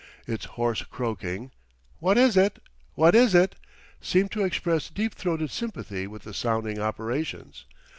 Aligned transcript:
Its 0.25 0.45
hoarse 0.45 0.81
croaking, 0.81 1.51
"What 1.99 2.17
is 2.17 2.35
it," 2.35 2.57
"What 2.95 3.13
is 3.13 3.35
it," 3.35 3.53
seemed 4.01 4.31
to 4.31 4.43
express 4.43 4.89
deep 4.89 5.13
throated 5.13 5.51
sympathy 5.51 6.07
with 6.07 6.23
the 6.23 6.33
sounding 6.33 6.79
operations. 6.79 7.65